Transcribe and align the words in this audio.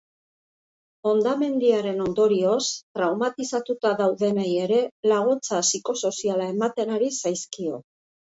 Hondamendiaren 1.09 2.01
ondorioz 2.05 2.63
traumatizatuta 2.99 3.93
daudenei 4.01 4.47
ere 4.63 4.81
laguntza 5.13 5.61
psikosoziala 5.67 6.49
ematen 6.57 6.97
ari 6.99 7.13
zaizkio. 7.21 7.79